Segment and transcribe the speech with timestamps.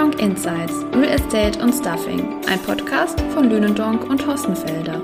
[0.00, 4.98] Lünendonk Insights Real Estate und Stuffing, ein Podcast von Lünendonk und Horstenfelder.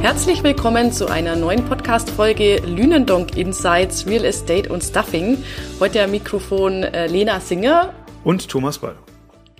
[0.00, 5.44] Herzlich willkommen zu einer neuen Podcast-Folge Lünendonk Insights Real Estate und Stuffing.
[5.78, 7.92] Heute am Mikrofon äh, Lena Singer
[8.24, 8.96] und Thomas Ball.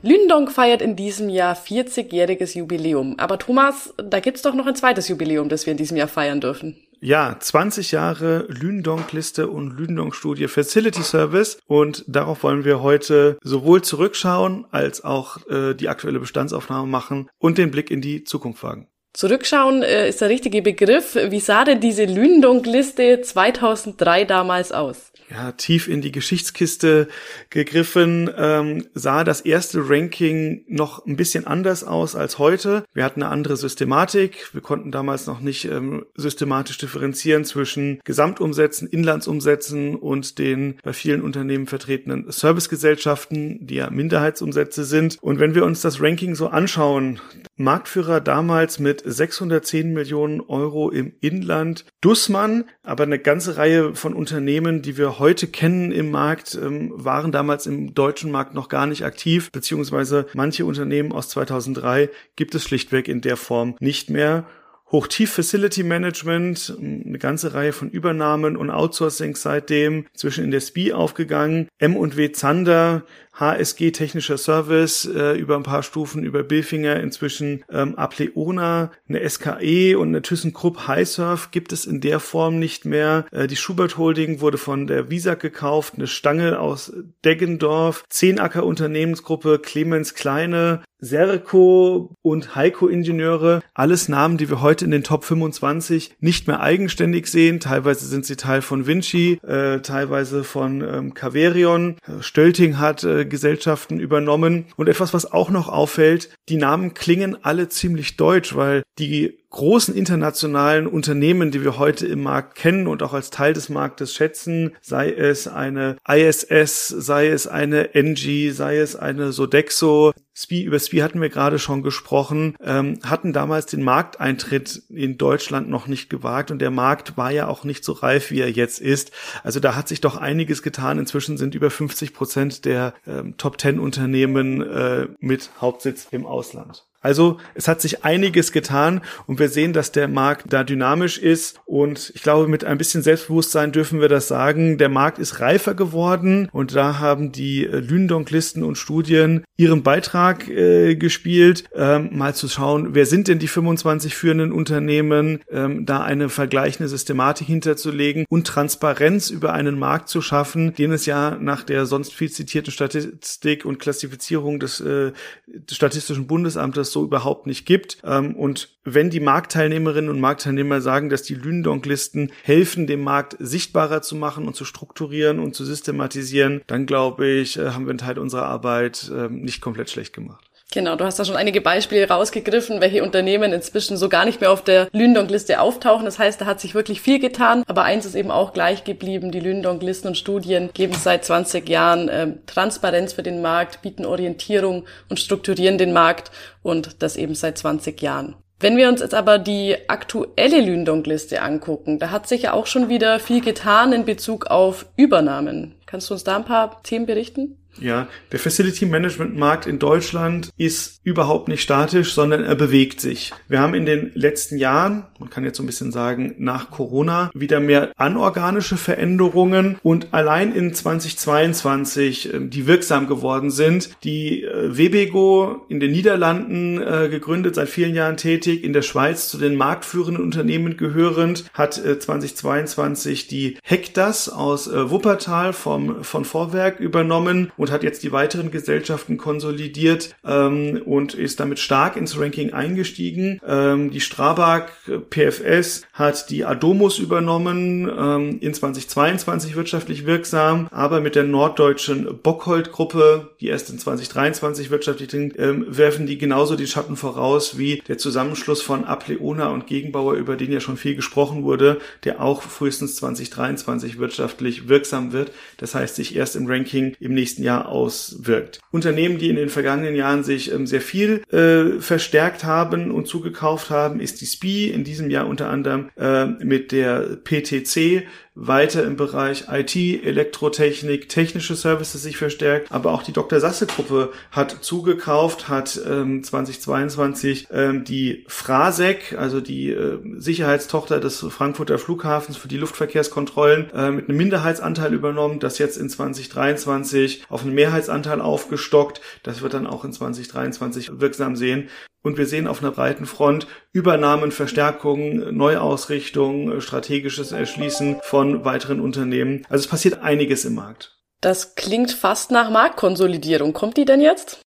[0.03, 3.17] Lündong feiert in diesem Jahr 40-jähriges Jubiläum.
[3.19, 6.41] Aber Thomas, da gibt's doch noch ein zweites Jubiläum, das wir in diesem Jahr feiern
[6.41, 6.77] dürfen.
[7.03, 11.59] Ja, 20 Jahre Lündong-Liste und Lündong-Studie Facility Service.
[11.67, 17.59] Und darauf wollen wir heute sowohl zurückschauen als auch äh, die aktuelle Bestandsaufnahme machen und
[17.59, 18.87] den Blick in die Zukunft wagen.
[19.13, 21.15] Zurückschauen äh, ist der richtige Begriff.
[21.15, 25.10] Wie sah denn diese Lündong-Liste 2003 damals aus?
[25.31, 27.09] Ja, tief in die Geschichtskiste
[27.51, 32.85] gegriffen, ähm, sah das erste Ranking noch ein bisschen anders aus als heute.
[32.93, 34.49] Wir hatten eine andere Systematik.
[34.53, 41.23] Wir konnten damals noch nicht ähm, systematisch differenzieren zwischen Gesamtumsätzen, Inlandsumsätzen und den bei vielen
[41.23, 45.19] Unternehmen vertretenen Servicegesellschaften, die ja Minderheitsumsätze sind.
[45.21, 47.21] Und wenn wir uns das Ranking so anschauen,
[47.57, 54.83] Marktführer damals mit 610 Millionen Euro im Inland, Dussmann, aber eine ganze Reihe von Unternehmen,
[54.83, 59.05] die wir heute kennen im Markt, ähm, waren damals im deutschen Markt noch gar nicht
[59.05, 64.47] aktiv, beziehungsweise manche Unternehmen aus 2003 gibt es schlichtweg in der Form nicht mehr.
[64.91, 70.93] Hochtief Facility Management, eine ganze Reihe von Übernahmen und Outsourcing seitdem zwischen in der SPI
[70.93, 71.69] aufgegangen.
[71.79, 73.05] M&W Zander,
[73.41, 79.97] HSG Technischer Service äh, über ein paar Stufen über Bilfinger, inzwischen ähm, Apleona, eine SKE
[79.99, 83.25] und eine ThyssenKrupp HighSurf gibt es in der Form nicht mehr.
[83.33, 86.93] Äh, die Schubert Holding wurde von der Visa gekauft, eine Stange aus
[87.25, 94.91] Deggendorf, Zehnacker Unternehmensgruppe, Clemens Kleine, Serco und Heiko Ingenieure, alles Namen, die wir heute in
[94.91, 97.61] den Top 25 nicht mehr eigenständig sehen.
[97.61, 101.97] Teilweise sind sie Teil von Vinci, äh, teilweise von ähm, Caverion.
[102.21, 104.67] Stölting hat äh, Gesellschaften übernommen.
[104.77, 109.95] Und etwas, was auch noch auffällt, die Namen klingen alle ziemlich deutsch, weil die großen
[109.95, 114.77] internationalen Unternehmen, die wir heute im Markt kennen und auch als Teil des Marktes schätzen,
[114.81, 120.99] sei es eine ISS, sei es eine NG, sei es eine Sodexo, SPI, über SPI
[120.99, 126.51] hatten wir gerade schon gesprochen, ähm, hatten damals den Markteintritt in Deutschland noch nicht gewagt
[126.51, 129.11] und der Markt war ja auch nicht so reif, wie er jetzt ist.
[129.43, 130.99] Also da hat sich doch einiges getan.
[130.99, 136.87] Inzwischen sind über 50 Prozent der ähm, Top 10 Unternehmen äh, mit Hauptsitz im Ausland.
[137.01, 141.61] Also es hat sich einiges getan und wir sehen, dass der Markt da dynamisch ist
[141.65, 144.77] und ich glaube, mit ein bisschen Selbstbewusstsein dürfen wir das sagen.
[144.77, 150.49] Der Markt ist reifer geworden und da haben die äh, Lündonk-Listen und Studien ihren Beitrag
[150.49, 156.03] äh, gespielt, ähm, mal zu schauen, wer sind denn die 25 führenden Unternehmen, ähm, da
[156.03, 161.63] eine vergleichende Systematik hinterzulegen und Transparenz über einen Markt zu schaffen, den es ja nach
[161.63, 165.13] der sonst viel zitierten Statistik und Klassifizierung des, äh,
[165.47, 167.99] des Statistischen Bundesamtes so überhaupt nicht gibt.
[168.05, 174.03] Ähm, und wenn die Marktteilnehmerinnen und Marktteilnehmer sagen, dass die Lündonk-Listen helfen, den Markt sichtbarer
[174.03, 177.99] zu machen und zu strukturieren und zu systematisieren, dann glaube ich, äh, haben wir einen
[177.99, 180.50] Teil unserer Arbeit ähm, nicht komplett schlecht gemacht.
[180.73, 184.53] Genau, du hast da schon einige Beispiele rausgegriffen, welche Unternehmen inzwischen so gar nicht mehr
[184.53, 186.05] auf der Lündong-Liste auftauchen.
[186.05, 187.65] Das heißt, da hat sich wirklich viel getan.
[187.67, 189.33] Aber eins ist eben auch gleich geblieben.
[189.33, 194.85] Die Lündong-Listen und Studien geben seit 20 Jahren äh, Transparenz für den Markt, bieten Orientierung
[195.09, 196.31] und strukturieren den Markt
[196.63, 198.37] und das eben seit 20 Jahren.
[198.61, 202.89] Wenn wir uns jetzt aber die aktuelle Lündong-Liste angucken, da hat sich ja auch schon
[202.89, 205.75] wieder viel getan in Bezug auf Übernahmen.
[205.87, 207.57] Kannst du uns da ein paar Themen berichten?
[207.81, 213.33] Ja, der Facility Management Markt in Deutschland ist überhaupt nicht statisch, sondern er bewegt sich.
[213.49, 217.31] Wir haben in den letzten Jahren, man kann jetzt so ein bisschen sagen, nach Corona
[217.35, 224.77] wieder mehr anorganische Veränderungen und allein in 2022, ähm, die wirksam geworden sind, die äh,
[224.77, 229.57] Webego in den Niederlanden äh, gegründet, seit vielen Jahren tätig, in der Schweiz zu den
[229.57, 237.70] marktführenden Unternehmen gehörend, hat 2022 äh, die Hektas aus Wuppertal vom, von Vorwerk übernommen und
[237.71, 243.41] hat jetzt die weiteren Gesellschaften konsolidiert ähm, und ist damit stark ins Ranking eingestiegen.
[243.47, 244.69] Ähm, die Strabag
[245.11, 253.31] PFS hat die Adomus übernommen, ähm, in 2022 wirtschaftlich wirksam, aber mit der norddeutschen Bockhold-Gruppe,
[253.41, 258.63] die erst in 2023 wirtschaftlich ähm, werfen die genauso die Schatten voraus wie der Zusammenschluss
[258.63, 263.99] von Apleona und Gegenbauer, über den ja schon viel gesprochen wurde, der auch frühestens 2023
[263.99, 265.33] wirtschaftlich wirksam wird.
[265.57, 268.61] Das heißt, sich erst im Ranking im nächsten Jahr Auswirkt.
[268.71, 273.71] Unternehmen, die in den vergangenen Jahren sich ähm, sehr viel äh, verstärkt haben und zugekauft
[273.71, 278.05] haben, ist die SPI, in diesem Jahr unter anderem äh, mit der PTC
[278.41, 283.39] weiter im Bereich IT, Elektrotechnik, technische Services sich verstärkt, aber auch die Dr.
[283.39, 291.21] Sasse Gruppe hat zugekauft, hat ähm, 2022 ähm, die Frasec, also die äh, Sicherheitstochter des
[291.29, 297.43] Frankfurter Flughafens für die Luftverkehrskontrollen, äh, mit einem Minderheitsanteil übernommen, das jetzt in 2023 auf
[297.43, 299.03] einen Mehrheitsanteil aufgestockt.
[299.23, 301.69] Das wird dann auch in 2023 wirksam sehen.
[302.03, 309.45] Und wir sehen auf einer breiten Front Übernahmen, Verstärkungen, Neuausrichtung, strategisches Erschließen von weiteren Unternehmen.
[309.49, 310.97] Also es passiert einiges im Markt.
[311.21, 313.53] Das klingt fast nach Marktkonsolidierung.
[313.53, 314.41] Kommt die denn jetzt?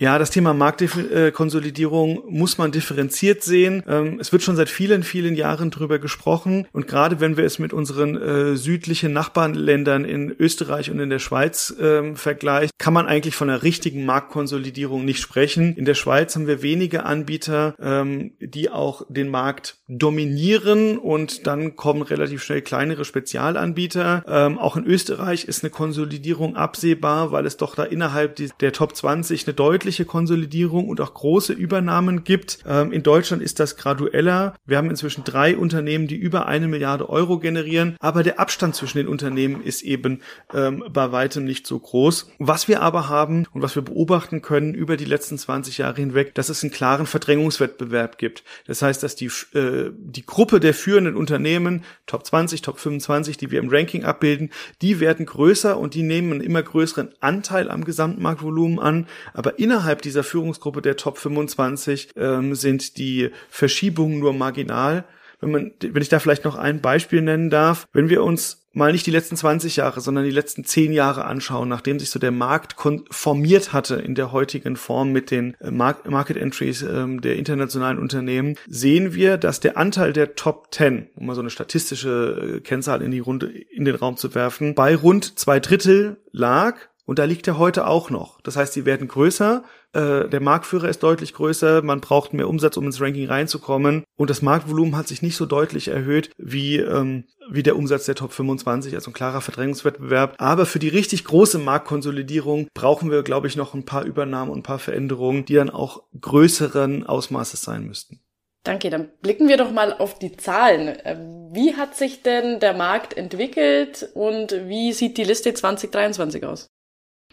[0.00, 3.82] Ja, das Thema Marktkonsolidierung muss man differenziert sehen.
[3.88, 6.68] Ähm, es wird schon seit vielen, vielen Jahren drüber gesprochen.
[6.72, 11.18] Und gerade wenn wir es mit unseren äh, südlichen Nachbarländern in Österreich und in der
[11.18, 15.74] Schweiz ähm, vergleichen, kann man eigentlich von einer richtigen Marktkonsolidierung nicht sprechen.
[15.74, 21.74] In der Schweiz haben wir wenige Anbieter, ähm, die auch den Markt dominieren und dann
[21.74, 24.58] kommen relativ schnell kleinere Spezialanbieter.
[24.60, 29.46] auch in Österreich ist eine Konsolidierung absehbar, weil es doch da innerhalb der Top 20
[29.46, 32.58] eine deutliche deutliche Konsolidierung und auch große Übernahmen gibt.
[32.66, 34.54] Ähm, in Deutschland ist das gradueller.
[34.66, 38.98] Wir haben inzwischen drei Unternehmen, die über eine Milliarde Euro generieren, aber der Abstand zwischen
[38.98, 40.20] den Unternehmen ist eben
[40.52, 42.30] ähm, bei weitem nicht so groß.
[42.38, 46.34] Was wir aber haben und was wir beobachten können über die letzten 20 Jahre hinweg,
[46.34, 48.44] dass es einen klaren Verdrängungswettbewerb gibt.
[48.66, 53.50] Das heißt, dass die, äh, die Gruppe der führenden Unternehmen, Top 20, Top 25, die
[53.50, 54.50] wir im Ranking abbilden,
[54.82, 59.06] die werden größer und die nehmen einen immer größeren Anteil am Gesamtmarktvolumen an.
[59.32, 65.04] Aber innerhalb innerhalb dieser Führungsgruppe der Top 25 ähm, sind die Verschiebungen nur marginal.
[65.40, 68.90] Wenn man, wenn ich da vielleicht noch ein Beispiel nennen darf, wenn wir uns mal
[68.90, 72.32] nicht die letzten 20 Jahre, sondern die letzten 10 Jahre anschauen, nachdem sich so der
[72.32, 72.74] Markt
[73.10, 78.56] formiert hatte in der heutigen Form mit den äh, Market Entries ähm, der internationalen Unternehmen,
[78.66, 83.00] sehen wir, dass der Anteil der Top 10, um mal so eine statistische äh, Kennzahl
[83.00, 86.76] in die Runde, in den Raum zu werfen, bei rund zwei Drittel lag
[87.08, 88.38] und da liegt er heute auch noch.
[88.42, 89.64] Das heißt, sie werden größer,
[89.94, 94.04] äh, der Marktführer ist deutlich größer, man braucht mehr Umsatz, um ins Ranking reinzukommen.
[94.18, 98.14] Und das Marktvolumen hat sich nicht so deutlich erhöht wie, ähm, wie der Umsatz der
[98.14, 100.34] Top 25, also ein klarer Verdrängungswettbewerb.
[100.36, 104.58] Aber für die richtig große Marktkonsolidierung brauchen wir, glaube ich, noch ein paar Übernahmen und
[104.58, 108.20] ein paar Veränderungen, die dann auch größeren Ausmaßes sein müssten.
[108.64, 110.98] Danke, dann blicken wir doch mal auf die Zahlen.
[111.06, 116.68] Ähm, wie hat sich denn der Markt entwickelt und wie sieht die Liste 2023 aus?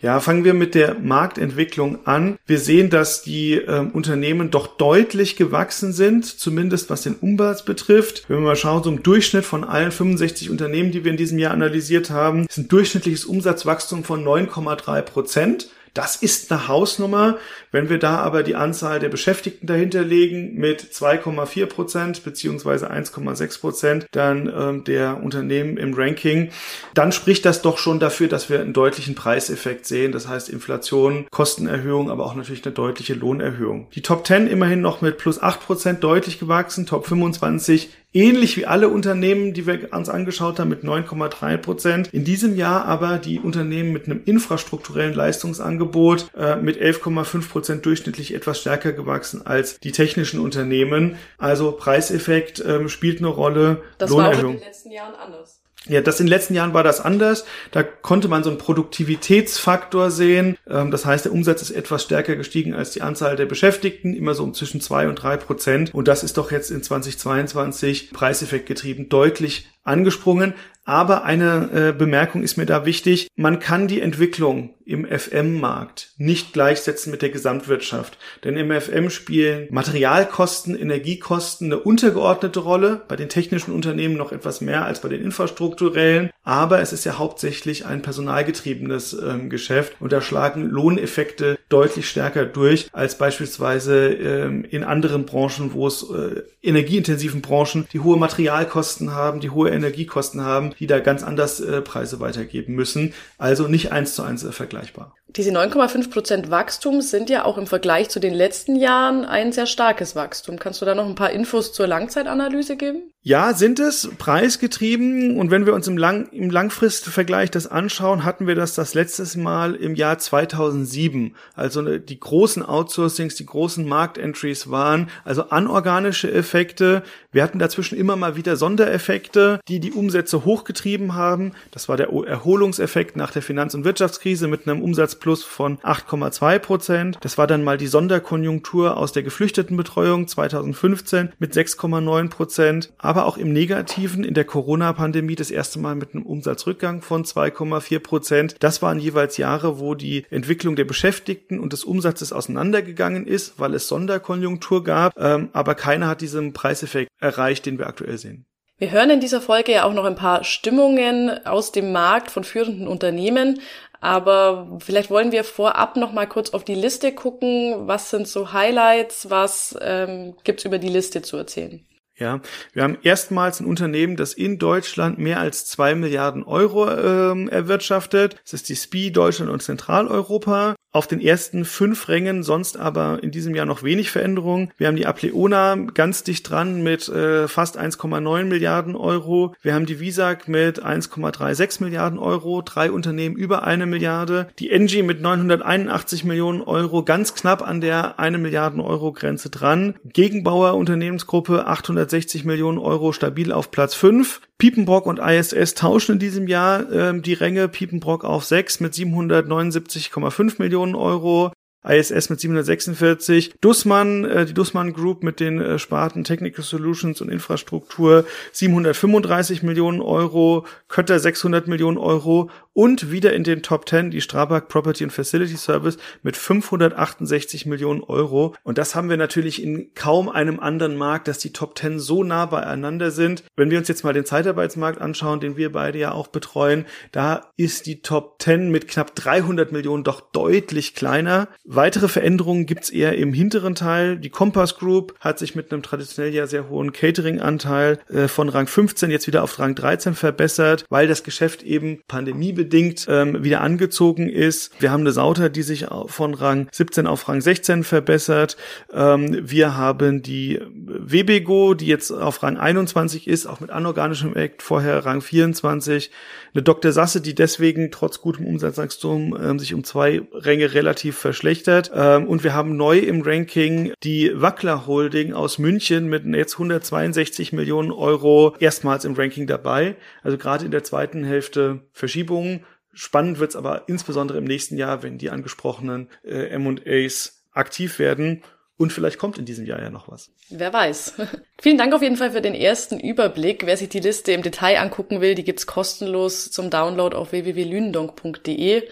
[0.02, 2.38] Ja, fangen wir mit der Marktentwicklung an.
[2.46, 8.26] Wir sehen, dass die äh, Unternehmen doch deutlich gewachsen sind, zumindest was den Umsatz betrifft.
[8.28, 11.40] Wenn wir mal schauen, so im Durchschnitt von allen 65 Unternehmen, die wir in diesem
[11.40, 15.70] Jahr analysiert haben, ist ein durchschnittliches Umsatzwachstum von 9,3 Prozent.
[15.96, 17.38] Das ist eine Hausnummer.
[17.72, 23.62] Wenn wir da aber die Anzahl der Beschäftigten dahinter legen mit 2,4 Prozent beziehungsweise 1,6
[23.62, 26.50] Prozent dann ähm, der Unternehmen im Ranking,
[26.94, 30.12] dann spricht das doch schon dafür, dass wir einen deutlichen Preiseffekt sehen.
[30.12, 33.88] Das heißt Inflation, Kostenerhöhung, aber auch natürlich eine deutliche Lohnerhöhung.
[33.96, 38.66] Die Top 10 immerhin noch mit plus 8 Prozent deutlich gewachsen, Top 25 ähnlich wie
[38.66, 42.10] alle Unternehmen, die wir uns angeschaut haben, mit 9,3 Prozent.
[42.14, 48.34] In diesem Jahr aber die Unternehmen mit einem infrastrukturellen Leistungsangebot äh, mit 11,5 Prozent durchschnittlich
[48.34, 51.18] etwas stärker gewachsen als die technischen Unternehmen.
[51.38, 53.82] Also Preiseffekt ähm, spielt eine Rolle.
[53.98, 54.34] Das Lohnerhöhung.
[54.34, 55.55] war auch in den letzten Jahren anders.
[55.88, 57.46] Ja, das in den letzten Jahren war das anders.
[57.72, 60.58] Da konnte man so einen Produktivitätsfaktor sehen.
[60.68, 64.34] Ähm, das heißt, der Umsatz ist etwas stärker gestiegen als die Anzahl der Beschäftigten, immer
[64.34, 65.94] so um zwischen zwei und drei Prozent.
[65.94, 70.54] Und das ist doch jetzt in 2022 Preiseffekt getrieben deutlich angesprungen.
[70.88, 73.28] Aber eine äh, Bemerkung ist mir da wichtig.
[73.36, 78.20] Man kann die Entwicklung im FM-Markt nicht gleichsetzen mit der Gesamtwirtschaft.
[78.44, 84.62] Denn im FM spielen Materialkosten, Energiekosten eine untergeordnete Rolle, bei den technischen Unternehmen noch etwas
[84.62, 86.30] mehr als bei den infrastrukturellen.
[86.44, 92.46] Aber es ist ja hauptsächlich ein personalgetriebenes ähm, Geschäft und da schlagen Lohneffekte deutlich stärker
[92.46, 99.12] durch als beispielsweise ähm, in anderen Branchen, wo es äh, energieintensiven Branchen, die hohe Materialkosten
[99.12, 103.14] haben, die hohe Energiekosten haben, die da ganz anders äh, Preise weitergeben müssen.
[103.38, 105.16] Also nicht eins zu eins äh, vergleichbar.
[105.36, 109.66] Diese 9,5 Prozent Wachstum sind ja auch im Vergleich zu den letzten Jahren ein sehr
[109.66, 110.58] starkes Wachstum.
[110.60, 113.12] Kannst du da noch ein paar Infos zur Langzeitanalyse geben?
[113.28, 115.40] Ja, sind es preisgetrieben.
[115.40, 119.36] Und wenn wir uns im, Lang im Langfristvergleich das anschauen, hatten wir das das letztes
[119.36, 121.36] Mal im Jahr 2007.
[121.56, 127.02] Also ne, die großen Outsourcings, die großen Marktentries waren, also anorganische Effekte.
[127.32, 131.54] Wir hatten dazwischen immer mal wieder Sondereffekte, die die Umsätze hochgetrieben haben.
[131.72, 137.18] Das war der Erholungseffekt nach der Finanz- und Wirtschaftskrise mit einem Umsatzplus von 8,2 Prozent.
[137.22, 142.94] Das war dann mal die Sonderkonjunktur aus der Geflüchtetenbetreuung 2015 mit 6,9 Prozent.
[142.98, 148.00] Aber auch im Negativen in der Corona-Pandemie das erste Mal mit einem Umsatzrückgang von 2,4
[148.00, 148.56] Prozent.
[148.60, 153.74] Das waren jeweils Jahre, wo die Entwicklung der Beschäftigten und des Umsatzes auseinandergegangen ist, weil
[153.74, 155.14] es Sonderkonjunktur gab.
[155.18, 158.46] Ähm, aber keiner hat diesen Preiseffekt erreicht, den wir aktuell sehen.
[158.78, 162.44] Wir hören in dieser Folge ja auch noch ein paar Stimmungen aus dem Markt von
[162.44, 163.62] führenden Unternehmen.
[164.02, 167.88] Aber vielleicht wollen wir vorab noch mal kurz auf die Liste gucken.
[167.88, 169.30] Was sind so Highlights?
[169.30, 171.86] Was ähm, gibt's über die Liste zu erzählen?
[172.18, 172.42] Ja,
[172.74, 178.36] wir haben erstmals ein Unternehmen, das in Deutschland mehr als zwei Milliarden Euro ähm, erwirtschaftet.
[178.44, 183.30] Das ist die SPI Deutschland und Zentraleuropa auf den ersten fünf Rängen, sonst aber in
[183.30, 184.72] diesem Jahr noch wenig Veränderung.
[184.78, 189.54] Wir haben die Apleona ganz dicht dran mit äh, fast 1,9 Milliarden Euro.
[189.62, 194.48] Wir haben die Visag mit 1,36 Milliarden Euro, drei Unternehmen über eine Milliarde.
[194.58, 199.96] Die Engie mit 981 Millionen Euro, ganz knapp an der eine Milliarden Euro Grenze dran.
[200.06, 204.40] Gegenbauer Unternehmensgruppe 860 Millionen Euro, stabil auf Platz 5.
[204.58, 207.68] Piepenbrock und ISS tauschen in diesem Jahr ähm, die Ränge.
[207.68, 211.52] Piepenbrock auf 6 mit 779,5 Millionen Euro.
[211.88, 217.30] ISS mit 746, Dussmann, äh, die Dussmann Group mit den äh, Sparten Technical Solutions und
[217.30, 224.20] Infrastruktur 735 Millionen Euro, Kötter 600 Millionen Euro und wieder in den Top 10 die
[224.20, 228.54] Strabag Property and Facility Service mit 568 Millionen Euro.
[228.64, 232.24] Und das haben wir natürlich in kaum einem anderen Markt, dass die Top 10 so
[232.24, 233.44] nah beieinander sind.
[233.56, 237.50] Wenn wir uns jetzt mal den Zeitarbeitsmarkt anschauen, den wir beide ja auch betreuen, da
[237.56, 241.48] ist die Top 10 mit knapp 300 Millionen doch deutlich kleiner.
[241.76, 244.18] Weitere Veränderungen gibt's eher im hinteren Teil.
[244.18, 248.68] Die Compass Group hat sich mit einem traditionell ja sehr hohen Catering-Anteil äh, von Rang
[248.68, 254.30] 15 jetzt wieder auf Rang 13 verbessert, weil das Geschäft eben pandemiebedingt ähm, wieder angezogen
[254.30, 254.72] ist.
[254.80, 258.56] Wir haben eine Sauter, die sich von Rang 17 auf Rang 16 verbessert.
[258.94, 264.62] Ähm, wir haben die Webego, die jetzt auf Rang 21 ist, auch mit anorganischem Act,
[264.62, 266.10] vorher Rang 24.
[266.54, 266.94] Eine Dr.
[266.94, 271.92] Sasse, die deswegen trotz gutem Umsatzwachstum ähm, sich um zwei Ränge relativ verschlechtert verschlechtert.
[271.94, 277.54] Ähm, und wir haben neu im Ranking die Wackler Holding aus München mit jetzt 162
[277.54, 279.96] Millionen Euro erstmals im Ranking dabei.
[280.24, 282.66] Also gerade in der zweiten Hälfte Verschiebungen.
[282.94, 288.44] Spannend wird's aber insbesondere im nächsten Jahr, wenn die angesprochenen äh, M&As aktiv werden.
[288.78, 290.32] Und vielleicht kommt in diesem Jahr ja noch was.
[290.50, 291.14] Wer weiß.
[291.62, 293.66] Vielen Dank auf jeden Fall für den ersten Überblick.
[293.66, 298.84] Wer sich die Liste im Detail angucken will, die gibt's kostenlos zum Download auf www.lünendonk.de.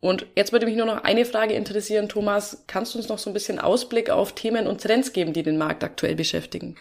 [0.00, 2.64] Und jetzt würde mich nur noch eine Frage interessieren, Thomas.
[2.66, 5.58] Kannst du uns noch so ein bisschen Ausblick auf Themen und Trends geben, die den
[5.58, 6.76] Markt aktuell beschäftigen?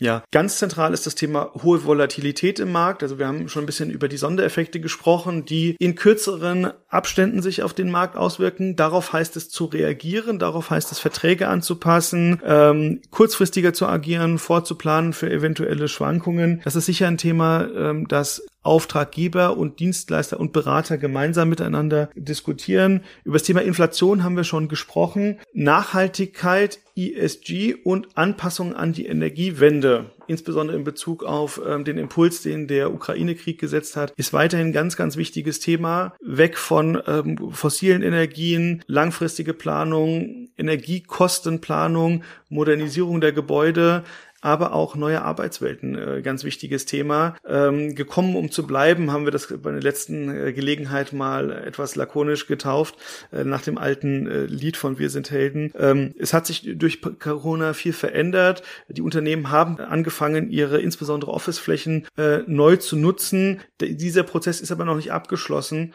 [0.00, 3.02] Ja, ganz zentral ist das Thema hohe Volatilität im Markt.
[3.02, 7.62] Also wir haben schon ein bisschen über die Sondereffekte gesprochen, die in kürzeren Abständen sich
[7.62, 8.76] auf den Markt auswirken.
[8.76, 15.12] Darauf heißt es zu reagieren, darauf heißt es Verträge anzupassen, ähm, kurzfristiger zu agieren, vorzuplanen
[15.12, 16.62] für eventuelle Schwankungen.
[16.64, 23.02] Das ist sicher ein Thema, ähm, das Auftraggeber und Dienstleister und Berater gemeinsam miteinander diskutieren.
[23.24, 25.38] Über das Thema Inflation haben wir schon gesprochen.
[25.54, 32.68] Nachhaltigkeit, ESG und Anpassung an die Energiewende, insbesondere in Bezug auf ähm, den Impuls, den
[32.68, 36.14] der Ukraine-Krieg gesetzt hat, ist weiterhin ein ganz, ganz wichtiges Thema.
[36.20, 44.04] Weg von ähm, fossilen Energien, langfristige Planung, Energiekostenplanung, Modernisierung der Gebäude
[44.40, 47.36] aber auch neue Arbeitswelten, äh, ganz wichtiges Thema.
[47.46, 51.96] Ähm, gekommen, um zu bleiben, haben wir das bei der letzten äh, Gelegenheit mal etwas
[51.96, 52.96] lakonisch getauft,
[53.32, 55.72] äh, nach dem alten Lied von Wir sind Helden.
[55.78, 58.62] Ähm, es hat sich durch Corona viel verändert.
[58.88, 62.06] Die Unternehmen haben angefangen, ihre insbesondere Officeflächen
[62.46, 63.60] neu zu nutzen.
[63.80, 65.92] Dieser Prozess ist aber noch nicht abgeschlossen.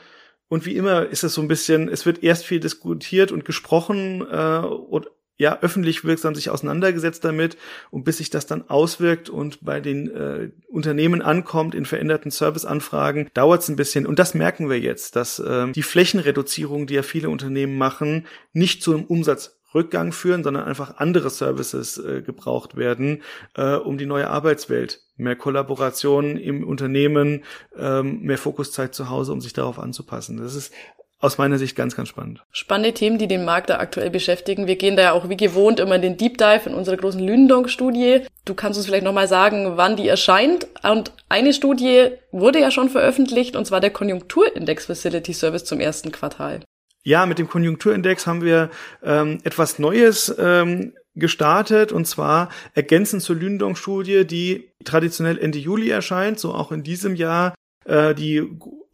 [0.48, 4.22] Und wie immer ist es so ein bisschen, es wird erst viel diskutiert und gesprochen
[4.30, 7.58] äh, und ja öffentlich wirksam sich auseinandergesetzt damit
[7.92, 13.30] und bis sich das dann auswirkt und bei den äh, Unternehmen ankommt in veränderten Serviceanfragen,
[13.34, 17.04] dauert es ein bisschen und das merken wir jetzt, dass äh, die Flächenreduzierung, die ja
[17.04, 23.22] viele Unternehmen machen, nicht zu einem Umsatzrückgang führen, sondern einfach andere Services äh, gebraucht werden,
[23.56, 27.44] äh, um die neue Arbeitswelt mehr Kollaboration im Unternehmen,
[27.78, 30.38] ähm, mehr Fokuszeit zu Hause, um sich darauf anzupassen.
[30.38, 30.74] Das ist
[31.20, 32.44] aus meiner Sicht ganz, ganz spannend.
[32.52, 34.68] Spannende Themen, die den Markt da aktuell beschäftigen.
[34.68, 37.26] Wir gehen da ja auch wie gewohnt immer in den Deep Dive in unserer großen
[37.26, 38.22] Lündong-Studie.
[38.44, 40.68] Du kannst uns vielleicht nochmal sagen, wann die erscheint.
[40.84, 46.12] Und eine Studie wurde ja schon veröffentlicht, und zwar der Konjunkturindex Facility Service zum ersten
[46.12, 46.62] Quartal.
[47.04, 48.70] Ja, mit dem Konjunkturindex haben wir
[49.04, 56.40] ähm, etwas Neues ähm, gestartet und zwar ergänzend zur Lündong-Studie, die traditionell Ende Juli erscheint,
[56.40, 57.56] so auch in diesem Jahr,
[57.86, 58.44] äh, die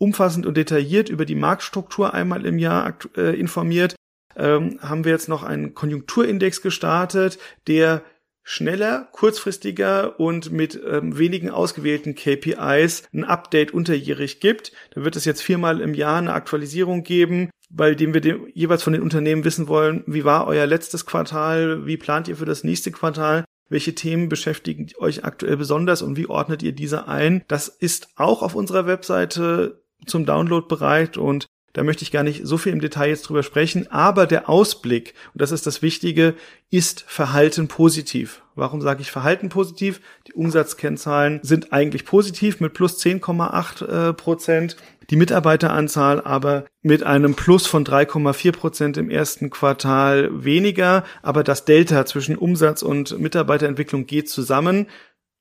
[0.02, 3.96] umfassend und detailliert über die Marktstruktur einmal im Jahr äh, informiert,
[4.36, 8.02] ähm, haben wir jetzt noch einen Konjunkturindex gestartet, der
[8.44, 14.72] schneller, kurzfristiger und mit ähm, wenigen ausgewählten KPIs ein Update unterjährig gibt.
[14.96, 18.82] Da wird es jetzt viermal im Jahr eine Aktualisierung geben, bei dem wir dem, jeweils
[18.82, 22.64] von den Unternehmen wissen wollen, wie war euer letztes Quartal, wie plant ihr für das
[22.64, 27.44] nächste Quartal, welche Themen beschäftigen euch aktuell besonders und wie ordnet ihr diese ein.
[27.48, 32.42] Das ist auch auf unserer Webseite zum Download bereit und da möchte ich gar nicht
[32.46, 36.36] so viel im Detail jetzt drüber sprechen, aber der Ausblick, und das ist das Wichtige,
[36.70, 38.42] ist Verhalten positiv.
[38.56, 40.02] Warum sage ich Verhalten positiv?
[40.28, 44.76] Die Umsatzkennzahlen sind eigentlich positiv mit plus 10,8 äh, Prozent.
[45.10, 51.06] Die Mitarbeiteranzahl aber mit einem Plus von 3,4 Prozent im ersten Quartal weniger.
[51.22, 54.88] Aber das Delta zwischen Umsatz und Mitarbeiterentwicklung geht zusammen.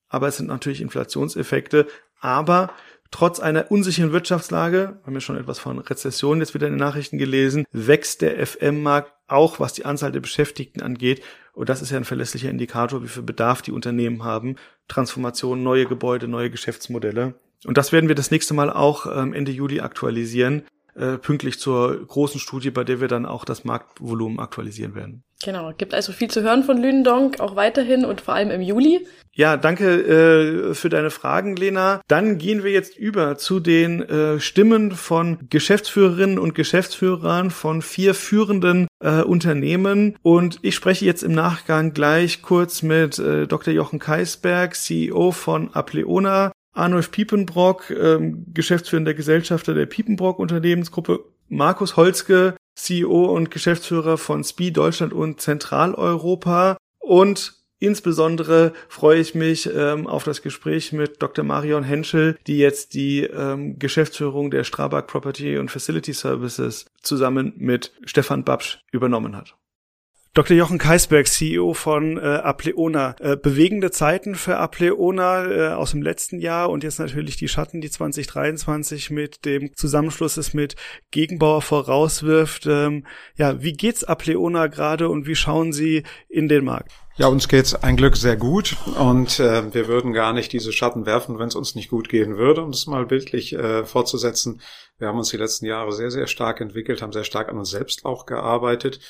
[0.09, 1.89] Aber es sind natürlich Inflationseffekte.
[2.21, 2.71] Aber
[3.11, 7.19] Trotz einer unsicheren Wirtschaftslage, haben wir schon etwas von Rezession jetzt wieder in den Nachrichten
[7.19, 11.23] gelesen, wächst der FM-Markt auch, was die Anzahl der Beschäftigten angeht.
[11.53, 14.57] Und das ist ja ein verlässlicher Indikator, wie viel Bedarf die Unternehmen haben.
[14.89, 17.35] Transformation, neue Gebäude, neue Geschäftsmodelle.
[17.65, 20.63] Und das werden wir das nächste Mal auch ähm, Ende Juli aktualisieren
[20.95, 25.23] äh, pünktlich zur großen Studie, bei der wir dann auch das Marktvolumen aktualisieren werden.
[25.43, 29.07] Genau, gibt also viel zu hören von Lündonk, auch weiterhin und vor allem im Juli.
[29.33, 32.03] Ja, danke äh, für deine Fragen, Lena.
[32.09, 38.15] Dann gehen wir jetzt über zu den äh, Stimmen von Geschäftsführerinnen und Geschäftsführern von vier
[38.15, 40.17] führenden äh, Unternehmen.
[40.23, 43.73] Und ich spreche jetzt im Nachgang gleich kurz mit äh, Dr.
[43.73, 52.57] Jochen Kaisberg, CEO von Apleona, Arnulf Piepenbrock, ähm, geschäftsführender Gesellschafter der Piepenbrock Unternehmensgruppe, Markus Holzke,
[52.75, 60.23] CEO und Geschäftsführer von SPI Deutschland und Zentraleuropa und Insbesondere freue ich mich ähm, auf
[60.23, 61.43] das Gespräch mit Dr.
[61.47, 67.93] Marion Henschel, die jetzt die ähm, Geschäftsführung der Strabag Property und Facility Services zusammen mit
[68.05, 69.57] Stefan Babsch übernommen hat.
[70.33, 70.57] Dr.
[70.57, 73.17] Jochen Kaisberg, CEO von äh, Apleona.
[73.19, 77.81] Äh, bewegende Zeiten für Apleona äh, aus dem letzten Jahr und jetzt natürlich die Schatten,
[77.81, 80.77] die 2023 mit dem Zusammenschluss mit
[81.11, 82.67] Gegenbauer vorauswirft.
[82.67, 86.93] Ähm, ja, wie geht's Apleona gerade und wie schauen Sie in den Markt?
[87.17, 91.07] Ja, uns geht's ein Glück sehr gut und äh, wir würden gar nicht diese Schatten
[91.07, 92.63] werfen, wenn es uns nicht gut gehen würde.
[92.63, 94.61] Um das mal bildlich äh, fortzusetzen,
[94.97, 97.71] wir haben uns die letzten Jahre sehr, sehr stark entwickelt, haben sehr stark an uns
[97.71, 99.01] selbst auch gearbeitet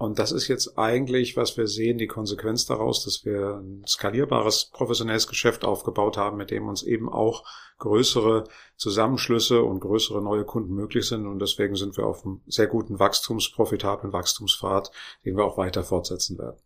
[0.00, 4.70] und das ist jetzt eigentlich, was wir sehen, die Konsequenz daraus, dass wir ein skalierbares
[4.72, 7.44] professionelles Geschäft aufgebaut haben, mit dem uns eben auch
[7.78, 8.44] größere
[8.78, 11.26] Zusammenschlüsse und größere neue Kunden möglich sind.
[11.26, 14.90] Und deswegen sind wir auf einem sehr guten Wachstums, profitablen Wachstumspfad,
[15.26, 16.56] den wir auch weiter fortsetzen werden.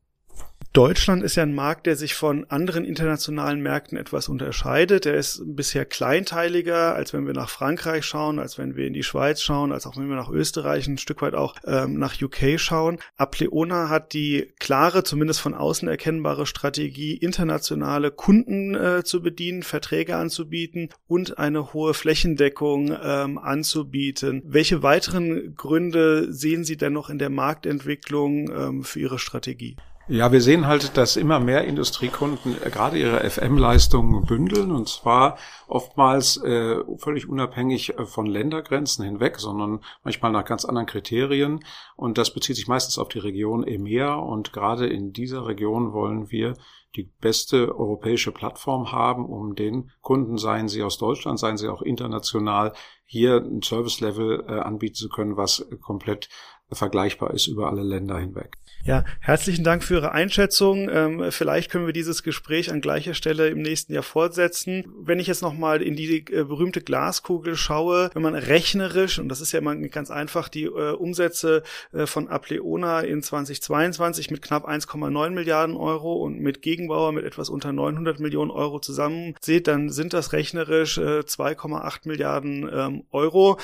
[0.74, 5.06] Deutschland ist ja ein Markt, der sich von anderen internationalen Märkten etwas unterscheidet.
[5.06, 9.04] Er ist bisher kleinteiliger, als wenn wir nach Frankreich schauen, als wenn wir in die
[9.04, 12.58] Schweiz schauen, als auch wenn wir nach Österreich, ein Stück weit auch ähm, nach UK
[12.58, 12.98] schauen.
[13.16, 20.16] Apleona hat die klare, zumindest von außen erkennbare Strategie, internationale Kunden äh, zu bedienen, Verträge
[20.16, 24.42] anzubieten und eine hohe Flächendeckung ähm, anzubieten.
[24.44, 29.76] Welche weiteren Gründe sehen Sie denn noch in der Marktentwicklung ähm, für Ihre Strategie?
[30.06, 35.38] Ja, wir sehen halt, dass immer mehr Industriekunden äh, gerade ihre FM-Leistungen bündeln und zwar
[35.66, 41.64] oftmals äh, völlig unabhängig äh, von Ländergrenzen hinweg, sondern manchmal nach ganz anderen Kriterien.
[41.96, 46.30] Und das bezieht sich meistens auf die Region EMEA und gerade in dieser Region wollen
[46.30, 46.52] wir
[46.96, 51.80] die beste europäische Plattform haben, um den Kunden, seien sie aus Deutschland, seien sie auch
[51.80, 56.28] international, hier ein Service-Level äh, anbieten zu können, was komplett
[56.72, 58.56] vergleichbar ist über alle Länder hinweg.
[58.86, 60.90] Ja, herzlichen Dank für Ihre Einschätzung.
[60.90, 64.84] Ähm, vielleicht können wir dieses Gespräch an gleicher Stelle im nächsten Jahr fortsetzen.
[65.00, 69.40] Wenn ich jetzt nochmal in die äh, berühmte Glaskugel schaue, wenn man rechnerisch, und das
[69.40, 71.62] ist ja immer ganz einfach, die äh, Umsätze
[71.92, 77.48] äh, von Apleona in 2022 mit knapp 1,9 Milliarden Euro und mit Gegenbauer mit etwas
[77.48, 83.58] unter 900 Millionen Euro zusammen sieht, dann sind das rechnerisch äh, 2,8 Milliarden ähm, Euro.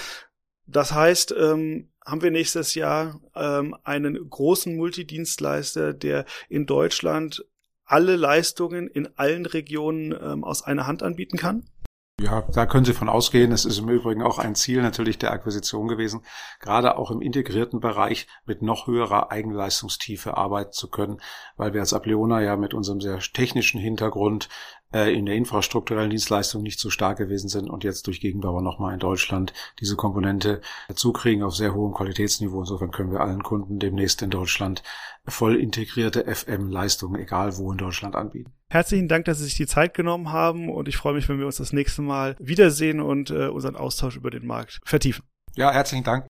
[0.66, 7.44] Das heißt, ähm, haben wir nächstes Jahr ähm, einen großen Multidienstleister, der in Deutschland
[7.84, 11.64] alle Leistungen in allen Regionen ähm, aus einer Hand anbieten kann?
[12.20, 13.50] Ja, da können Sie von ausgehen.
[13.50, 16.22] Es ist im Übrigen auch ein Ziel natürlich der Akquisition gewesen,
[16.60, 21.22] gerade auch im integrierten Bereich mit noch höherer Eigenleistungstiefe arbeiten zu können,
[21.56, 24.50] weil wir als Apleona ja mit unserem sehr technischen Hintergrund
[24.92, 28.94] äh, in der infrastrukturellen Dienstleistung nicht so stark gewesen sind und jetzt durch Gegenbauer nochmal
[28.94, 30.60] in Deutschland diese Komponente
[30.94, 32.60] zukriegen auf sehr hohem Qualitätsniveau.
[32.60, 34.82] Insofern können wir allen Kunden demnächst in Deutschland
[35.26, 38.52] voll integrierte FM-Leistungen, egal wo in Deutschland, anbieten.
[38.68, 41.46] Herzlichen Dank, dass Sie sich die Zeit genommen haben und ich freue mich, wenn wir
[41.46, 45.24] uns das nächste Mal wiedersehen und äh, unseren Austausch über den Markt vertiefen.
[45.56, 46.26] Ja, herzlichen Dank.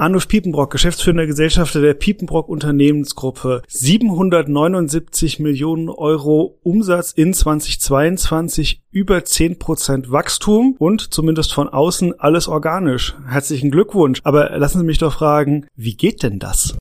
[0.00, 3.60] Arnulf Piepenbrock, geschäftsführender Gesellschafter der Piepenbrock Unternehmensgruppe.
[3.68, 12.48] 779 Millionen Euro Umsatz in 2022, über 10 Prozent Wachstum und zumindest von außen alles
[12.48, 13.14] organisch.
[13.28, 14.22] Herzlichen Glückwunsch.
[14.24, 16.78] Aber lassen Sie mich doch fragen, wie geht denn das?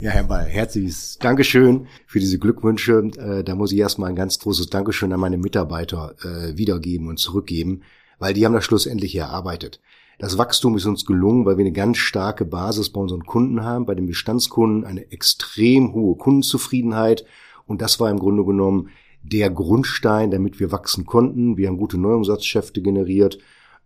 [0.00, 3.10] Ja, Herr Ball, herzliches Dankeschön für diese Glückwünsche.
[3.18, 7.18] Äh, da muss ich erstmal ein ganz großes Dankeschön an meine Mitarbeiter äh, wiedergeben und
[7.18, 7.82] zurückgeben,
[8.20, 9.80] weil die haben das schlussendlich erarbeitet.
[10.22, 13.86] Das Wachstum ist uns gelungen, weil wir eine ganz starke Basis bei unseren Kunden haben,
[13.86, 17.24] bei den Bestandskunden eine extrem hohe Kundenzufriedenheit.
[17.66, 18.90] Und das war im Grunde genommen
[19.24, 21.56] der Grundstein, damit wir wachsen konnten.
[21.56, 23.38] Wir haben gute Neuumsatzschäfte generiert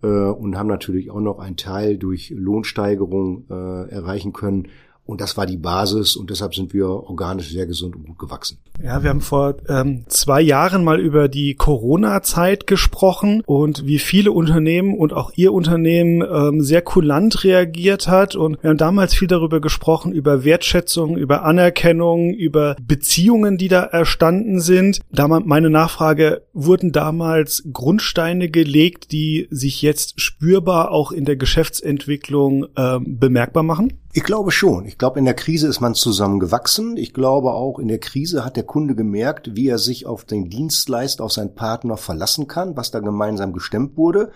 [0.03, 4.69] äh, und haben natürlich auch noch einen Teil durch Lohnsteigerung äh, erreichen können,
[5.07, 8.59] und das war die Basis und deshalb sind wir organisch sehr gesund und gut gewachsen.
[8.83, 14.33] Ja, wir haben vor ähm, zwei Jahren mal über die Corona-Zeit gesprochen und wie viele
[14.33, 18.37] Unternehmen und auch Ihr Unternehmen ähm, sehr kulant reagiert hat.
[18.37, 23.83] Und wir haben damals viel darüber gesprochen, über Wertschätzung, über Anerkennung, über Beziehungen, die da
[23.83, 25.01] erstanden sind.
[25.11, 32.67] Da meine Nachfrage, wurden damals Grundsteine gelegt, die sich jetzt spürbar auch in der Geschäftsentwicklung
[32.77, 33.93] ähm, bemerkbar machen?
[34.17, 34.87] Ich glaube schon.
[34.87, 36.97] Ich glaube, in der Krise ist man zusammen gewachsen.
[36.97, 40.49] Ich glaube auch, in der Krise hat der Kunde gemerkt, wie er sich auf den
[40.49, 44.31] Dienstleister, auf seinen Partner verlassen kann, was da gemeinsam gestemmt wurde.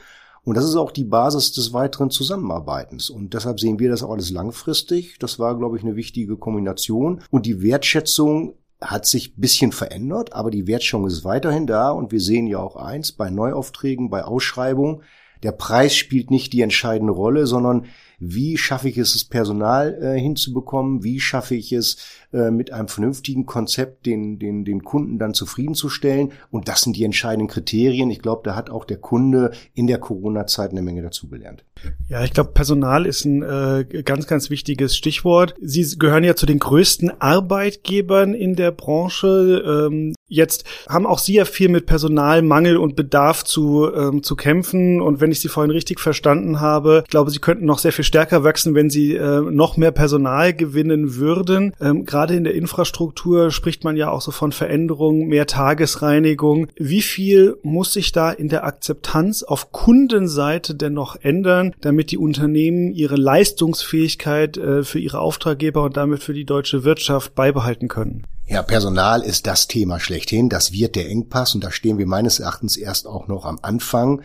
[0.44, 3.08] Und das ist auch die Basis des weiteren Zusammenarbeitens.
[3.08, 5.18] Und deshalb sehen wir das auch alles langfristig.
[5.18, 7.22] Das war, glaube ich, eine wichtige Kombination.
[7.30, 11.88] Und die Wertschätzung hat sich bisschen verändert, aber die Wertschätzung ist weiterhin da.
[11.88, 15.00] Und wir sehen ja auch eins, bei Neuaufträgen, bei Ausschreibungen,
[15.42, 17.86] der Preis spielt nicht die entscheidende Rolle, sondern
[18.20, 21.02] wie schaffe ich es, das Personal äh, hinzubekommen?
[21.02, 21.96] Wie schaffe ich es,
[22.32, 26.32] äh, mit einem vernünftigen Konzept den, den, den Kunden dann zufriedenzustellen?
[26.50, 28.10] Und das sind die entscheidenden Kriterien.
[28.10, 31.64] Ich glaube, da hat auch der Kunde in der Corona-Zeit eine Menge dazugelernt.
[32.08, 35.54] Ja, ich glaube, Personal ist ein äh, ganz, ganz wichtiges Stichwort.
[35.60, 39.88] Sie gehören ja zu den größten Arbeitgebern in der Branche.
[39.88, 45.00] Ähm, Jetzt haben auch Sie ja viel mit Personalmangel und Bedarf zu, ähm, zu kämpfen.
[45.00, 48.04] Und wenn ich Sie vorhin richtig verstanden habe, ich glaube, Sie könnten noch sehr viel
[48.04, 51.74] stärker wachsen, wenn Sie äh, noch mehr Personal gewinnen würden.
[51.80, 56.68] Ähm, Gerade in der Infrastruktur spricht man ja auch so von Veränderungen, mehr Tagesreinigung.
[56.76, 62.18] Wie viel muss sich da in der Akzeptanz auf Kundenseite denn noch ändern, damit die
[62.18, 68.24] Unternehmen ihre Leistungsfähigkeit äh, für ihre Auftraggeber und damit für die deutsche Wirtschaft beibehalten können?
[68.46, 70.48] Ja, Personal ist das Thema schlechthin.
[70.48, 74.22] Das wird der Engpass und da stehen wir meines Erachtens erst auch noch am Anfang.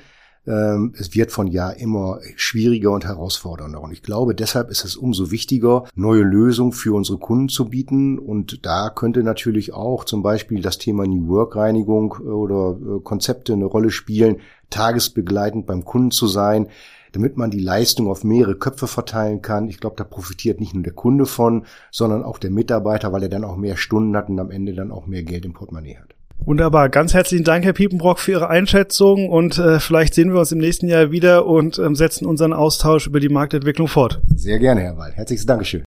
[0.47, 3.81] Ähm, es wird von Jahr immer schwieriger und herausfordernder.
[3.81, 8.19] Und ich glaube, deshalb ist es umso wichtiger, neue Lösungen für unsere Kunden zu bieten.
[8.19, 13.53] Und da könnte natürlich auch zum Beispiel das Thema New Work Reinigung oder äh, Konzepte
[13.53, 14.37] eine Rolle spielen,
[14.69, 16.67] tagesbegleitend beim Kunden zu sein
[17.15, 19.69] damit man die Leistung auf mehrere Köpfe verteilen kann.
[19.69, 23.29] Ich glaube, da profitiert nicht nur der Kunde von, sondern auch der Mitarbeiter, weil er
[23.29, 26.15] dann auch mehr Stunden hat und am Ende dann auch mehr Geld im Portemonnaie hat.
[26.43, 26.89] Wunderbar.
[26.89, 30.59] Ganz herzlichen Dank, Herr Piepenbrock, für Ihre Einschätzung und äh, vielleicht sehen wir uns im
[30.59, 34.21] nächsten Jahr wieder und ähm, setzen unseren Austausch über die Marktentwicklung fort.
[34.35, 35.13] Sehr gerne, Herr Wall.
[35.13, 35.85] Herzliches Dankeschön.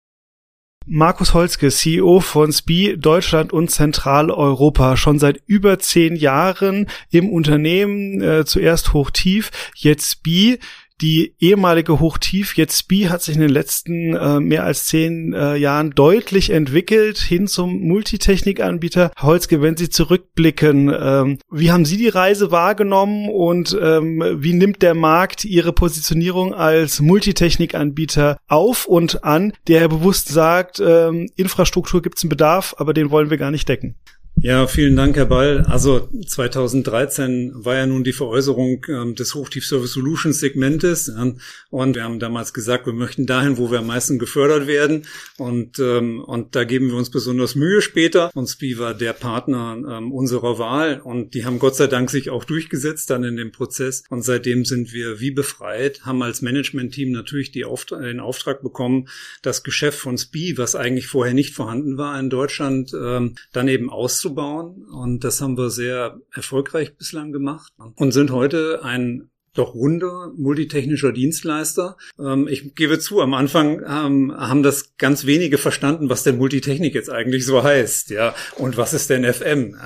[0.87, 8.21] Markus Holzke, CEO von SPI Deutschland und Zentraleuropa, schon seit über zehn Jahren im Unternehmen,
[8.21, 10.59] äh, zuerst hochtief, jetzt SPI
[11.03, 15.57] die ehemalige Hochtief, jetzt SPI, hat sich in den letzten äh, mehr als zehn äh,
[15.57, 19.11] Jahren deutlich entwickelt hin zum Multitechnikanbieter.
[19.21, 24.83] Holzke, wenn Sie zurückblicken, ähm, wie haben Sie die Reise wahrgenommen und ähm, wie nimmt
[24.83, 32.19] der Markt Ihre Positionierung als Multitechnikanbieter auf und an, der bewusst sagt, ähm, Infrastruktur gibt
[32.19, 33.97] es einen Bedarf, aber den wollen wir gar nicht decken?
[34.45, 35.61] Ja, vielen Dank, Herr Ball.
[35.69, 41.39] Also 2013 war ja nun die Veräußerung ähm, des Hochtief-Service Solutions Segmentes ähm,
[41.71, 45.07] und wir haben damals gesagt, wir möchten dahin, wo wir am meisten gefördert werden
[45.39, 48.33] und ähm, und da geben wir uns besonders Mühe später.
[48.35, 52.29] Und SPI war der Partner ähm, unserer Wahl und die haben Gott sei Dank sich
[52.29, 57.13] auch durchgesetzt dann in dem Prozess und seitdem sind wir wie befreit, haben als Management-Team
[57.13, 59.07] natürlich die Auftra den Auftrag bekommen,
[59.41, 63.89] das Geschäft von SPI, was eigentlich vorher nicht vorhanden war in Deutschland, ähm, dann eben
[63.89, 64.87] auszubauen aufzubauen.
[64.90, 71.12] Und das haben wir sehr erfolgreich bislang gemacht und sind heute ein doch runder multitechnischer
[71.12, 71.99] Dienstleister.
[72.18, 76.95] Ähm, ich gebe zu, am Anfang ähm, haben das ganz wenige verstanden, was denn Multitechnik
[76.95, 79.77] jetzt eigentlich so heißt, ja, und was ist denn FM?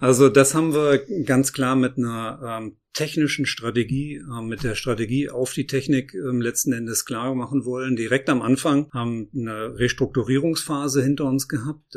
[0.00, 5.28] Also das haben wir ganz klar mit einer ähm, technischen Strategie, äh, mit der Strategie
[5.28, 7.94] auf die Technik äh, letzten Endes klar machen wollen.
[7.94, 11.96] Direkt am Anfang haben eine Restrukturierungsphase hinter uns gehabt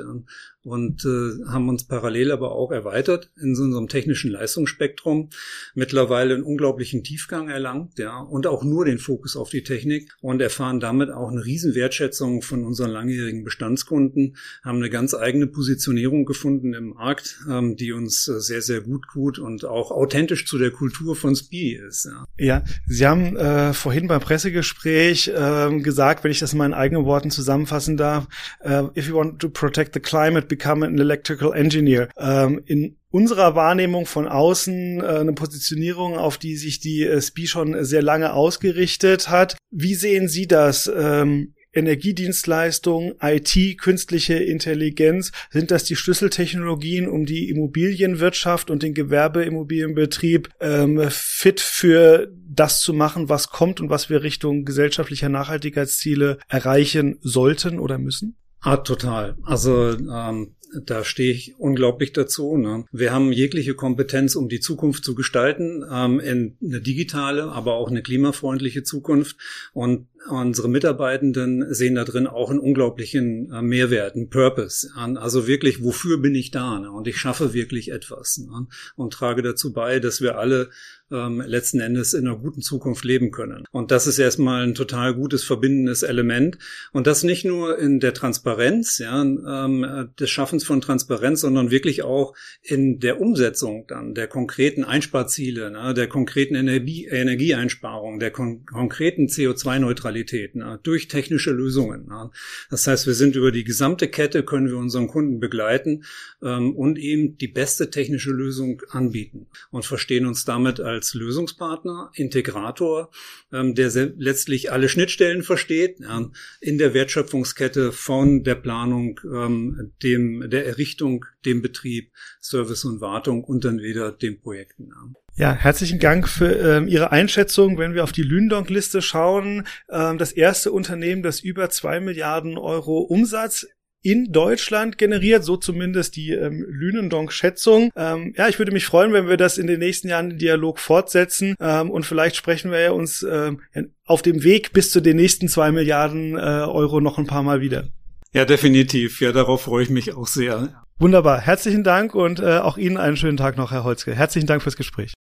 [0.61, 5.29] und äh, haben uns parallel aber auch erweitert in so unserem technischen Leistungsspektrum.
[5.73, 10.41] Mittlerweile einen unglaublichen Tiefgang erlangt, ja, und auch nur den Fokus auf die Technik und
[10.41, 16.25] erfahren damit auch eine riesen Wertschätzung von unseren langjährigen Bestandskunden, haben eine ganz eigene Positionierung
[16.25, 20.57] gefunden im Markt, ähm, die uns äh, sehr, sehr gut gut und auch authentisch zu
[20.57, 22.05] der Kultur Kultur von SPI ist.
[22.05, 26.73] Ja, ja Sie haben äh, vorhin beim Pressegespräch äh, gesagt, wenn ich das in meinen
[26.73, 28.27] eigenen Worten zusammenfassen darf,
[28.61, 32.09] äh, if you want to protect the climate, become an electrical engineer.
[32.17, 37.47] Ähm, in unserer Wahrnehmung von außen äh, eine Positionierung, auf die sich die äh, SPI
[37.47, 39.57] schon sehr lange ausgerichtet hat.
[39.71, 40.91] Wie sehen Sie das?
[40.93, 50.49] Ähm, Energiedienstleistungen, IT, künstliche Intelligenz, sind das die Schlüsseltechnologien, um die Immobilienwirtschaft und den Gewerbeimmobilienbetrieb
[50.59, 57.17] ähm, fit für das zu machen, was kommt und was wir Richtung gesellschaftlicher Nachhaltigkeitsziele erreichen
[57.21, 58.35] sollten oder müssen?
[58.61, 59.37] Ah, total.
[59.43, 60.55] Also ähm,
[60.85, 62.57] da stehe ich unglaublich dazu.
[62.57, 62.85] Ne?
[62.91, 67.89] Wir haben jegliche Kompetenz, um die Zukunft zu gestalten, ähm, in eine digitale, aber auch
[67.89, 69.37] eine klimafreundliche Zukunft.
[69.73, 74.89] Und unsere Mitarbeitenden sehen da drin auch einen unglaublichen äh, Mehrwert, einen Purpose.
[74.95, 76.79] Also wirklich, wofür bin ich da?
[76.79, 76.91] Ne?
[76.91, 78.67] Und ich schaffe wirklich etwas ne?
[78.95, 80.69] und trage dazu bei, dass wir alle
[81.11, 83.63] ähm, letzten Endes in einer guten Zukunft leben können.
[83.71, 86.57] Und das ist erstmal ein total gutes verbindendes Element.
[86.91, 92.03] Und das nicht nur in der Transparenz, ja, ähm, des Schaffens von Transparenz, sondern wirklich
[92.03, 98.65] auch in der Umsetzung dann der konkreten Einsparziele, ne, der konkreten Energie, Energieeinsparung, der kon
[98.65, 102.07] konkreten CO2-Neutralität ne, durch technische Lösungen.
[102.07, 102.29] Ne.
[102.69, 106.03] Das heißt, wir sind über die gesamte Kette, können wir unseren Kunden begleiten
[106.41, 113.11] ähm, und eben die beste technische Lösung anbieten und verstehen uns damit als Lösungspartner, Integrator,
[113.51, 116.29] ähm, der letztlich alle Schnittstellen versteht ja,
[116.61, 123.43] in der Wertschöpfungskette von der Planung, ähm, dem der Errichtung, dem Betrieb, Service und Wartung
[123.43, 124.89] und dann wieder den Projekten.
[124.89, 125.13] Ja.
[125.35, 127.77] Ja, herzlichen Dank für ähm, Ihre Einschätzung.
[127.77, 132.99] Wenn wir auf die Lündonk-Liste schauen, ähm, das erste Unternehmen, das über zwei Milliarden Euro
[132.99, 133.65] Umsatz
[134.01, 137.91] in Deutschland generiert, so zumindest die ähm, Lünendonk-Schätzung.
[137.95, 140.79] Ähm, ja, ich würde mich freuen, wenn wir das in den nächsten Jahren den Dialog
[140.79, 143.61] fortsetzen ähm, und vielleicht sprechen wir ja uns ähm,
[144.05, 147.61] auf dem Weg bis zu den nächsten zwei Milliarden äh, Euro noch ein paar Mal
[147.61, 147.87] wieder.
[148.31, 149.21] Ja, definitiv.
[149.21, 150.83] Ja, darauf freue ich mich auch sehr.
[150.97, 151.41] Wunderbar.
[151.41, 154.13] Herzlichen Dank und äh, auch Ihnen einen schönen Tag noch, Herr Holzke.
[154.13, 155.13] Herzlichen Dank fürs Gespräch.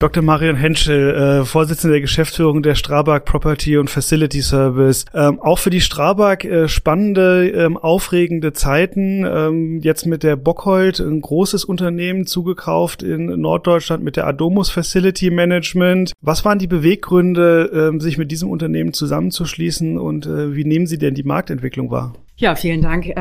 [0.00, 0.22] Dr.
[0.22, 5.04] Marion Henschel, äh, Vorsitzende der Geschäftsführung der Strabag Property und Facility Service.
[5.12, 9.24] Ähm, auch für die Strabag äh, spannende, ähm, aufregende Zeiten.
[9.24, 15.30] Ähm, jetzt mit der Bockhold ein großes Unternehmen zugekauft in Norddeutschland mit der Adomus Facility
[15.32, 16.12] Management.
[16.20, 20.98] Was waren die Beweggründe, äh, sich mit diesem Unternehmen zusammenzuschließen und äh, wie nehmen Sie
[20.98, 22.12] denn die Marktentwicklung wahr?
[22.36, 23.12] Ja, vielen Dank.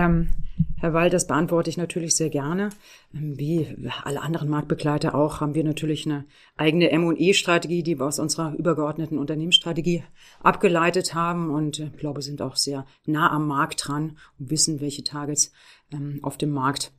[0.79, 2.69] Herr Wald, das beantworte ich natürlich sehr gerne.
[3.13, 8.19] Ähm, wie alle anderen Marktbegleiter auch, haben wir natürlich eine eigene M&E-Strategie, die wir aus
[8.19, 10.03] unserer übergeordneten Unternehmensstrategie
[10.39, 15.03] abgeleitet haben und ich glaube, sind auch sehr nah am Markt dran und wissen, welche
[15.03, 15.51] Targets
[15.91, 16.91] ähm, auf dem Markt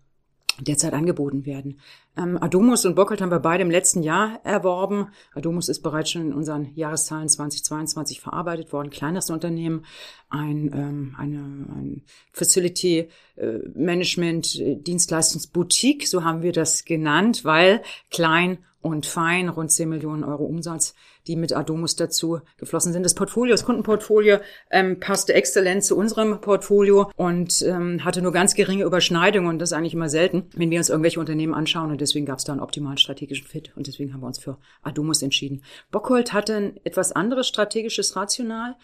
[0.61, 1.79] derzeit angeboten werden.
[2.19, 5.09] Ähm, Adomus und Bockert haben wir beide im letzten Jahr erworben.
[5.35, 8.91] Adomus ist bereits schon in unseren Jahreszahlen 2022 verarbeitet worden.
[8.91, 9.85] Kleines Unternehmen,
[10.29, 12.03] ein, ähm, eine, ein
[12.33, 19.71] Facility äh, Management äh, Dienstleistungsboutique, so haben wir das genannt, weil klein und fein, rund
[19.71, 20.95] 10 Millionen Euro Umsatz,
[21.29, 23.05] die mit Adomus dazu geflossen sind.
[23.05, 24.38] Das Portfolio, das Kundenportfolio
[24.71, 29.71] ähm, passte exzellent zu unserem Portfolio und ähm, hatte nur ganz geringe Überschneidungen und das
[29.71, 32.53] ist eigentlich immer selten, wenn wir uns irgendwelche Unternehmen anschauen und deswegen gab es da
[32.53, 35.62] einen optimalen strategischen Fit und deswegen haben wir uns für Adomus entschieden.
[35.91, 38.77] Bockhold hatte ein etwas anderes strategisches Rational.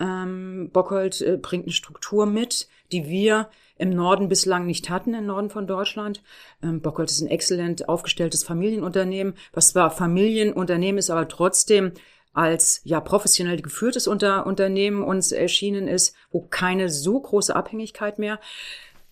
[0.00, 5.26] Ähm, Bockhold äh, bringt eine Struktur mit, die wir im Norden bislang nicht hatten, im
[5.26, 6.22] Norden von Deutschland.
[6.62, 11.92] Ähm, Bockhold ist ein exzellent aufgestelltes Familienunternehmen, was zwar Familienunternehmen ist, aber trotzdem
[12.32, 18.38] als ja professionell geführtes Unter Unternehmen uns erschienen ist, wo keine so große Abhängigkeit mehr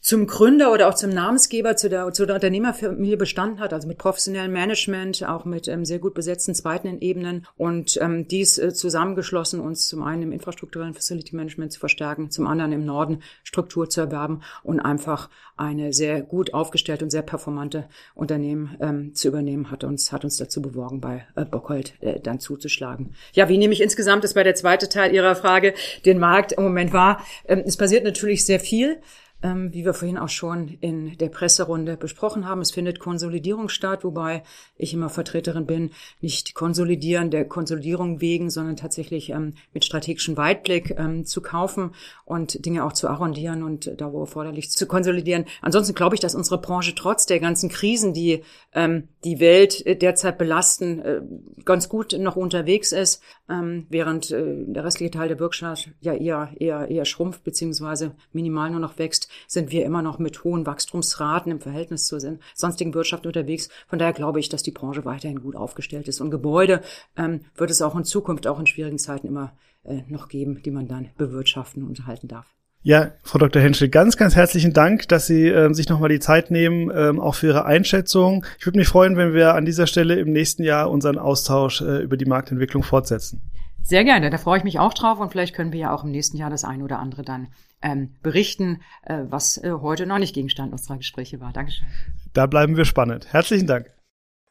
[0.08, 3.98] zum Gründer oder auch zum Namensgeber, zu der, zu der Unternehmerfamilie bestanden hat, also mit
[3.98, 9.60] professionellem Management, auch mit ähm, sehr gut besetzten zweiten Ebenen und ähm, dies äh, zusammengeschlossen,
[9.60, 14.00] uns zum einen im infrastrukturellen Facility Management zu verstärken, zum anderen im Norden Struktur zu
[14.00, 19.84] erwerben und einfach eine sehr gut aufgestellte und sehr performante Unternehmen ähm, zu übernehmen, hat
[19.84, 23.12] uns, hat uns dazu bewogen, bei äh, Bockhold äh, dann zuzuschlagen.
[23.34, 25.74] Ja, wie nehme ich insgesamt, das war der zweite Teil Ihrer Frage,
[26.06, 27.22] den Markt im Moment wahr?
[27.46, 29.02] Ähm, es passiert natürlich sehr viel
[29.42, 32.60] ähm, wie wir vorhin auch schon in der Presserunde besprochen haben.
[32.60, 34.42] Es findet Konsolidierung statt, wobei
[34.76, 40.94] ich immer Vertreterin bin, nicht konsolidieren der Konsolidierung wegen, sondern tatsächlich ähm, mit strategischem Weitblick
[40.98, 45.44] ähm, zu kaufen und Dinge auch zu arrondieren und da, wo erforderlich, zu konsolidieren.
[45.62, 48.42] Ansonsten glaube ich, dass unsere Branche trotz der ganzen Krisen, die
[48.74, 51.20] ähm, die Welt äh, derzeit belasten, äh,
[51.64, 56.50] ganz gut noch unterwegs ist, ähm, während äh, der restliche Teil der Wirtschaft ja eher,
[56.58, 61.52] eher, eher schrumpft beziehungsweise minimal nur noch wächst sind wir immer noch mit hohen Wachstumsraten
[61.52, 62.20] im Verhältnis zur
[62.54, 63.68] sonstigen Wirtschaft unterwegs.
[63.88, 66.20] Von daher glaube ich, dass die Branche weiterhin gut aufgestellt ist.
[66.20, 66.82] Und Gebäude
[67.16, 69.52] ähm, wird es auch in Zukunft, auch in schwierigen Zeiten immer
[69.84, 72.54] äh, noch geben, die man dann bewirtschaften und halten darf.
[72.82, 73.60] Ja, Frau Dr.
[73.60, 77.34] Henschel, ganz, ganz herzlichen Dank, dass Sie ähm, sich nochmal die Zeit nehmen, ähm, auch
[77.34, 78.46] für Ihre Einschätzung.
[78.58, 82.02] Ich würde mich freuen, wenn wir an dieser Stelle im nächsten Jahr unseren Austausch äh,
[82.02, 83.42] über die Marktentwicklung fortsetzen.
[83.82, 86.10] Sehr gerne, da freue ich mich auch drauf und vielleicht können wir ja auch im
[86.10, 87.48] nächsten Jahr das ein oder andere dann
[87.82, 91.52] ähm, berichten, äh, was äh, heute noch nicht Gegenstand unserer Gespräche war.
[91.52, 91.86] Dankeschön.
[92.32, 93.32] Da bleiben wir spannend.
[93.32, 93.90] Herzlichen Dank.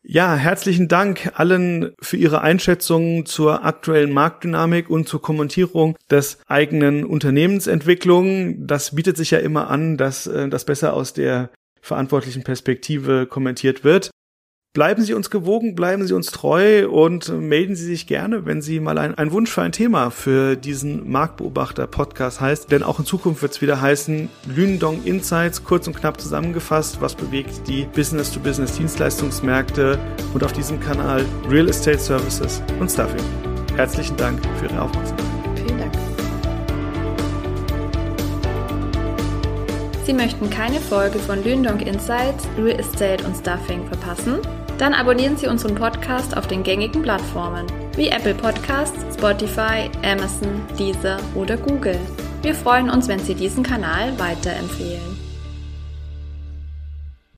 [0.10, 7.04] Ja, herzlichen Dank allen für Ihre Einschätzungen zur aktuellen Marktdynamik und zur Kommentierung des eigenen
[7.04, 8.66] Unternehmensentwicklung.
[8.66, 11.50] Das bietet sich ja immer an, dass äh, das besser aus der
[11.82, 14.12] verantwortlichen Perspektive kommentiert wird.
[14.74, 18.80] Bleiben Sie uns gewogen, bleiben Sie uns treu und melden Sie sich gerne, wenn Sie
[18.80, 22.72] mal ein, ein Wunsch für ein Thema für diesen Marktbeobachter-Podcast heißt.
[22.72, 27.16] Denn auch in Zukunft wird es wieder heißen, Lündong Insights, kurz und knapp zusammengefasst, was
[27.16, 29.98] bewegt die Business-to-Business-Dienstleistungsmärkte
[30.36, 33.24] und auf diesem Kanal Real Estate Services und Stuffing.
[33.76, 35.37] Herzlichen Dank für Ihre Aufmerksamkeit.
[40.08, 44.38] Sie möchten keine Folge von Lündong Insights, Real Estate und Stuffing verpassen?
[44.78, 47.68] Dann abonnieren Sie unseren Podcast auf den gängigen Plattformen
[47.98, 52.00] wie Apple Podcasts, Spotify, Amazon, Deezer oder Google.
[52.42, 55.17] Wir freuen uns, wenn Sie diesen Kanal weiterempfehlen.